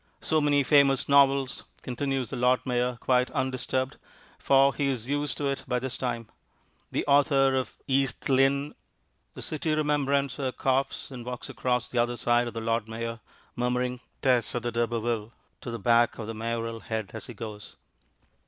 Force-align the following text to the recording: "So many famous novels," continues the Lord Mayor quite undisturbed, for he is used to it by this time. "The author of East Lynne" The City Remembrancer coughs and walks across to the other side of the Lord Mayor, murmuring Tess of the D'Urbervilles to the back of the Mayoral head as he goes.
"So 0.19 0.41
many 0.41 0.63
famous 0.63 1.07
novels," 1.07 1.63
continues 1.83 2.31
the 2.31 2.35
Lord 2.35 2.65
Mayor 2.65 2.97
quite 2.99 3.29
undisturbed, 3.29 3.97
for 4.39 4.73
he 4.73 4.87
is 4.87 5.07
used 5.07 5.37
to 5.37 5.45
it 5.45 5.63
by 5.67 5.77
this 5.77 5.95
time. 5.95 6.27
"The 6.91 7.05
author 7.05 7.55
of 7.55 7.77
East 7.85 8.27
Lynne" 8.27 8.73
The 9.35 9.43
City 9.43 9.75
Remembrancer 9.75 10.53
coughs 10.53 11.11
and 11.11 11.23
walks 11.23 11.49
across 11.49 11.85
to 11.85 11.91
the 11.91 12.01
other 12.01 12.17
side 12.17 12.47
of 12.47 12.55
the 12.55 12.61
Lord 12.61 12.87
Mayor, 12.87 13.19
murmuring 13.55 13.99
Tess 14.23 14.55
of 14.55 14.63
the 14.63 14.71
D'Urbervilles 14.71 15.33
to 15.61 15.69
the 15.69 15.77
back 15.77 16.17
of 16.17 16.25
the 16.25 16.33
Mayoral 16.33 16.79
head 16.79 17.11
as 17.13 17.27
he 17.27 17.35
goes. 17.35 17.75